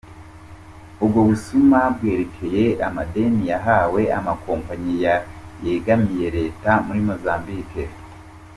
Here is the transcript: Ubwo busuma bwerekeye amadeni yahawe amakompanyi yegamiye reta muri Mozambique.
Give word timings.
Ubwo 1.03 1.19
busuma 1.27 1.79
bwerekeye 1.95 2.63
amadeni 2.87 3.41
yahawe 3.51 4.01
amakompanyi 4.17 4.93
yegamiye 5.65 6.25
reta 6.37 6.69
muri 6.85 7.01
Mozambique. 7.09 7.83